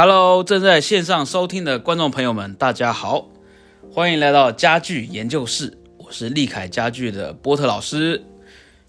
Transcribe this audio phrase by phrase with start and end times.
[0.00, 3.28] Hello，正在线上收听的观众朋友们，大家好，
[3.92, 8.22] 欢迎来到家具研究室，我是利凯家具的波特老师。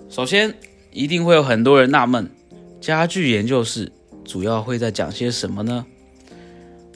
[0.07, 0.53] 首先，
[0.91, 2.29] 一定会有很多人纳闷，
[2.79, 3.91] 家具研究室
[4.23, 5.87] 主要会在讲些什么呢？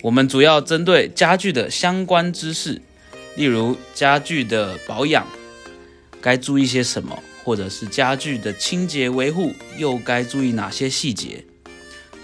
[0.03, 2.79] 我们主要针对家具的相关知识，
[3.35, 5.25] 例如家具的保养
[6.21, 11.43] 该注意些什么，或者是家具的清洁维护又该注意哪些细节。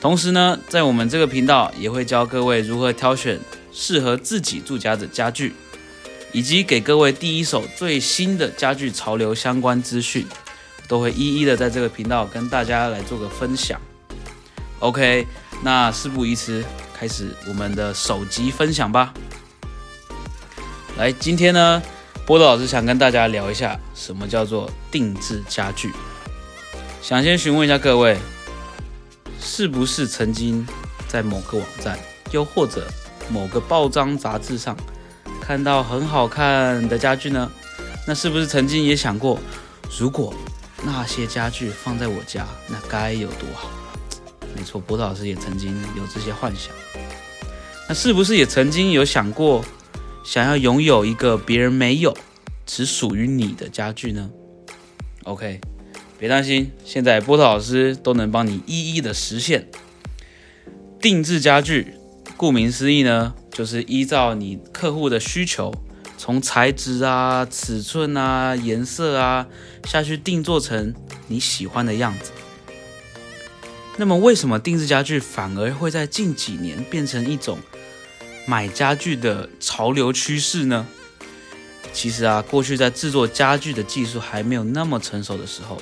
[0.02, 3.38] 同时呢，在我们这个频道也会教各位如何挑选
[3.74, 5.54] 适合自己住家的家具，
[6.32, 10.26] 以及给各位第一手最新的家具潮流相关资讯，
[10.88, 13.78] 都会一一的在这个频道跟大家来做个分享。
[14.80, 15.28] OK，
[15.64, 16.64] 那事不宜迟，
[16.98, 19.14] 开始我们的首集分享吧。
[20.98, 21.84] 来，今天呢，
[22.26, 25.92] 波多老师想跟大家聊一下什么叫做定制家具。
[27.02, 28.18] 想先询问一下各位。
[29.52, 30.66] 是不是曾经
[31.08, 31.98] 在某个网站，
[32.32, 32.88] 又或者
[33.32, 34.78] 某个报章杂志上
[35.42, 37.52] 看到很好看的家具呢？
[38.08, 39.40] 那是不是曾经也想过，
[40.00, 40.32] 如果
[40.84, 43.72] 那些家具放在我家，那该有多好？
[44.56, 46.72] 没错，波特老师也曾经有这些幻想。
[47.88, 49.66] 那是不是也曾经有想过，
[50.24, 52.16] 想要拥有一个别人没有、
[52.68, 54.30] 只属于你的家具呢
[55.24, 55.60] ？OK。
[56.20, 59.70] 别担心，现在波特老师都能帮你一一的实现
[61.02, 61.94] 定制家具。
[62.36, 65.74] 顾名思义呢，就是依照你客户的需求，
[66.18, 69.48] 从材质啊、尺寸啊、颜色啊
[69.86, 70.94] 下去定做成
[71.28, 72.32] 你喜欢的样子。
[73.98, 77.58] 那么，为什么定制家具反而会在近几年变成一种
[78.46, 80.86] 买家具的潮流趋势呢？
[81.92, 85.82] 其实啊，过去在制作家具的技术还没有那么成熟的时候。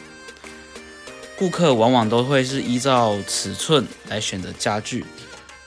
[1.37, 5.05] 顾客往往都会是依照尺寸来选择家具，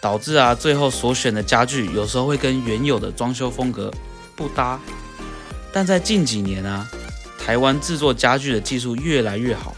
[0.00, 3.88] 导致啊最后所选的家具有时候会跟原有的装修风格
[4.34, 4.80] 不搭。
[5.72, 6.90] 但在近几年啊，
[7.38, 9.76] 台湾制作家具的技术越来越好，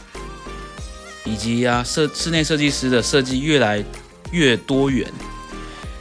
[1.25, 3.85] 以及啊设室内设计师的设计越来
[4.31, 5.07] 越多元，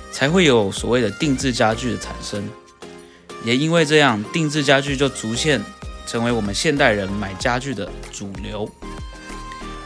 [0.09, 2.47] 才会有所谓的定制家具的产生。
[3.43, 5.61] 也因为这样，定制家具就逐渐
[6.07, 8.71] 成为我们现代人买家具的主流。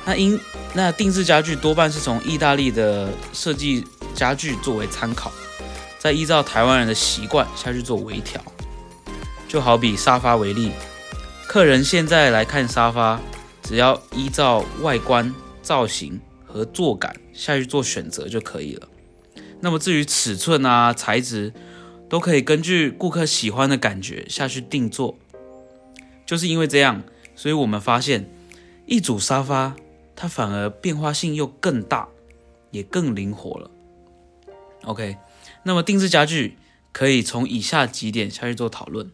[0.06, 0.40] 那因
[0.74, 3.84] 那定制家具多半是从意大利的设计
[4.14, 5.32] 家具作为参考，
[5.98, 8.40] 再依照台湾人的习惯下去做微调。
[9.48, 10.72] 就好比沙发为例，
[11.48, 13.20] 客人现在来看沙发，
[13.64, 18.88] 只要依照外观、造型和坐感下去做选择就可以了。
[19.62, 21.54] 那么至于尺寸啊、材质，
[22.10, 25.18] 都可以根据顾客喜欢的感觉下去定做。
[26.26, 27.02] 就是因为这样，
[27.36, 28.30] 所以我们发现
[28.86, 29.76] 一组沙发。
[30.16, 32.08] 它反而变化性又更大，
[32.72, 33.70] 也更灵活了。
[34.84, 35.18] OK，
[35.64, 36.58] 那么定制家具
[36.92, 39.12] 可以从以下几点下去做讨论。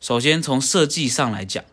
[0.00, 1.64] 首先从设计上来讲，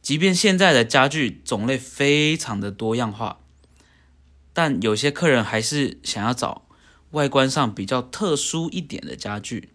[0.00, 3.40] 即便现在的家具种类非常的多样化，
[4.52, 6.66] 但有些客人还是想要找
[7.10, 9.70] 外观上比较特殊一点的家具，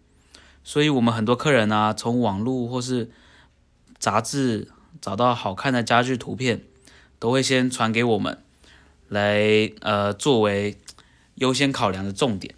[0.62, 3.10] 所以我们很多客人啊，从网络或是
[3.98, 4.68] 杂志
[5.00, 6.64] 找到好看的家具图片。
[7.24, 8.36] 都会先传给我们，
[9.08, 10.76] 来呃作为
[11.36, 12.54] 优先考量的重点。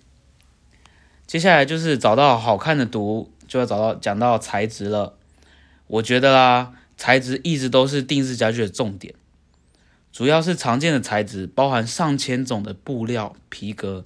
[1.24, 5.14] 接下来就是找到好看的图，就要找到讲到材质了。
[5.86, 9.14] 我觉得啦，材质一直都是定制家具的重点，
[10.10, 14.04] 主要是常见的材质，包含上千种的布料、皮革。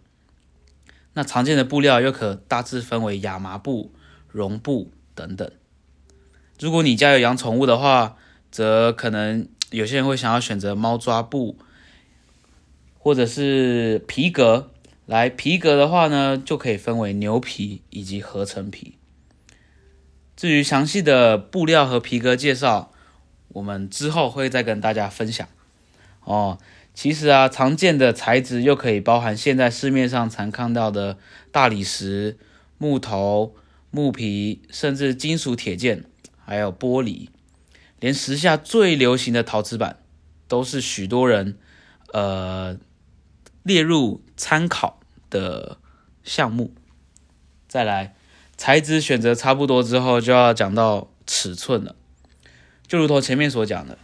[1.14, 3.90] 那常见的布料又可大致分为亚麻布、
[4.28, 5.50] 绒布等等。
[6.58, 8.18] 如果你家有养宠物的话，
[8.50, 9.48] 则可能。
[9.70, 11.56] 有些人会想要选择猫抓布，
[12.98, 14.70] 或者是皮革。
[15.06, 18.94] 来，皮革的话呢，就可以分为牛皮以及合成皮。
[20.36, 22.92] 至于详细的布料和皮革介绍，
[23.48, 25.48] 我们之后会再跟大家分享。
[26.22, 26.58] 哦，
[26.94, 31.18] 其实啊，常见的材质又可以包含现在市面上常看到的
[31.50, 32.38] 大理石、
[32.78, 33.54] 木头、
[33.90, 36.04] 木皮，甚至金属铁件，
[36.44, 37.28] 还有玻璃。
[38.00, 40.02] 连时下最流行的陶瓷板，
[40.48, 41.58] 都是许多人
[42.12, 42.78] 呃
[43.62, 45.78] 列入参考的
[46.24, 46.74] 项目。
[47.68, 48.16] 再来，
[48.56, 51.94] 材质选择差不多之后，就要讲到尺寸了。
[52.86, 53.96] 就如同前面所讲的，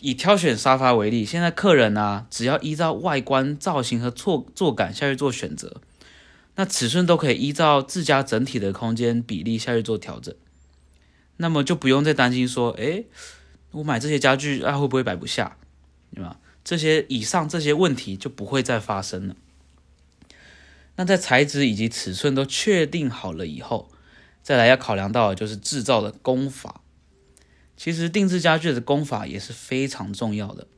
[0.00, 5.80] 以挑选沙发为例，现在客人呢，只要依照外观造型和坐坐感下去做选择，
[6.56, 10.34] 那尺寸都可以依照自家整体的空间比例下去做调整。
[11.36, 13.04] 那么就不用再担心说，哎，
[13.72, 15.56] 我买这些家具啊会不会摆不下，
[16.14, 16.38] 对吧？
[16.62, 19.36] 这些以上这些问题就不会再发生了。
[20.96, 23.90] 那在材质以及尺寸都确定好了以后，
[24.42, 26.80] 再来要考量到的就是制造的工法。
[27.76, 30.68] 其实定制家具的工法也是非常重要的，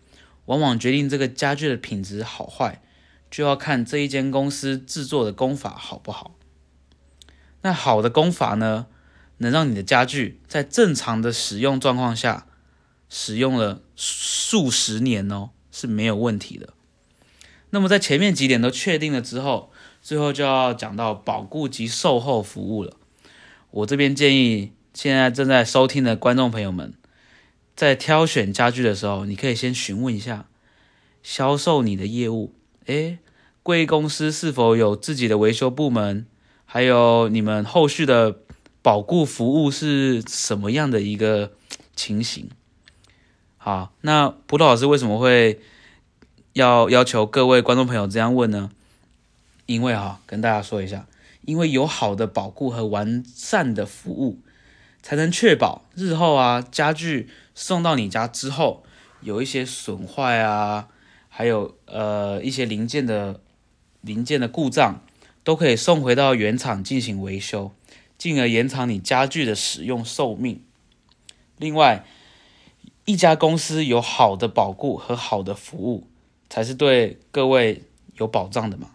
[0.46, 2.82] 往往决定这个家具的品质好坏，
[3.30, 6.34] 就要看这一间公司制作的工法好不好。
[7.60, 8.86] 那好的工法呢，
[9.38, 12.46] 能让你的家具在正常的使用状况下，
[13.08, 16.74] 使用了数十年哦，是没有问题的。
[17.70, 22.96] 那么在前面几点都确定了之后，最后就要讲到保固及售后服务了。
[23.70, 24.72] 我这边建议。
[24.94, 26.94] 现在正在收听的观众朋友们，
[27.74, 30.46] 在挑选家具的时候，你可以先询问一下
[31.22, 32.54] 销售你的业务，
[32.86, 33.18] 诶，
[33.62, 36.24] 贵公司是否有自己的维修部门？
[36.64, 38.38] 还有你们后续的
[38.86, 41.50] 保固服务是什么样的一个
[41.96, 42.48] 情形？
[43.56, 45.60] 好，那葡萄老师为什么会
[46.52, 48.70] 要要求各位观众朋友这样问呢？
[49.66, 51.08] 因为哈，跟大家说一下，
[51.40, 54.38] 因为有好的保固和完善的服务。
[55.02, 58.84] 才能确保日后啊，家具送到你家之后，
[59.20, 60.86] 有一些损坏啊，
[61.28, 63.40] 还有呃一些零件的
[64.00, 65.00] 零件的故障，
[65.42, 67.72] 都可以送回到原厂进行维修，
[68.18, 70.62] 进而延长你家具的使用寿命。
[71.58, 72.04] 另外，
[73.04, 76.06] 一家公司有好的保固和好的服务，
[76.48, 77.82] 才是对各位
[78.16, 78.90] 有保障的嘛。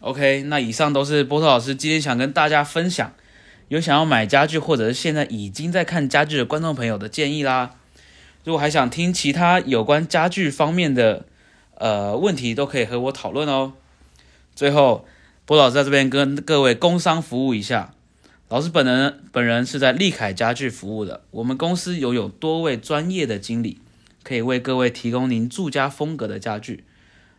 [0.00, 3.14] OK，那以上都是波特老师今天想跟大家分享。
[3.68, 7.76] 有想要买家具，或者是现在已经在看家具的观众朋友的建议啦。
[8.44, 11.24] 如果还想听其他有关家具方面的
[11.76, 13.72] 呃问题，都可以和我讨论哦。
[14.54, 15.06] 最后，
[15.44, 17.94] 波老师在这边跟各位工商服务一下。
[18.48, 23.80] 老师本人本人是在利凯家具服务的，我们公司拥有多位专业的经理，
[24.22, 26.84] 可以为各位提供您住家风格的家具。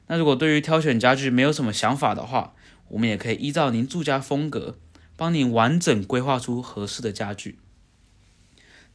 [0.07, 2.53] 那如果对于挑选家具没有什么想法的话，
[2.89, 4.77] 我们也可以依照您住家风格。
[5.15, 7.59] 帮您完整规划出合适的家具。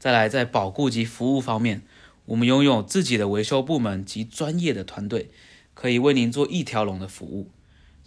[0.00, 1.82] 再来，在保固及服务方面，
[2.26, 5.30] 我们拥有自己的维修部门及专业的团队，
[5.74, 7.48] 可以为您做一条龙的服务，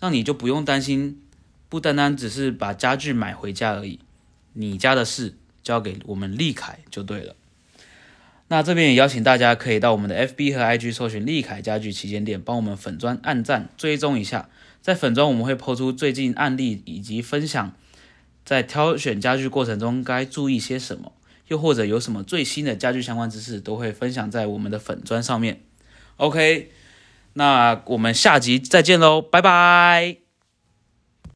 [0.02, 1.22] 让你就不用担心，
[1.70, 4.00] 不单单只是把家具买回家而已，
[4.52, 7.36] 你家的事交给我们利凯就对了。
[8.50, 14.50] 那这边也邀请大家可以到我们的 FB 和 IG 搜寻利凯家具旗舰店，帮我们粉砖按赞追踪一下，
[14.82, 17.74] 在粉砖我们会抛出最近案例以及分享。
[18.44, 21.14] 在挑选家具过程中该注意些什么？
[21.48, 25.62] 又或者有什么最新的家具相关知识，都会分享在我们的粉砖上面。
[26.18, 26.72] OK，
[27.34, 30.21] 那我们下集再见喽，拜拜。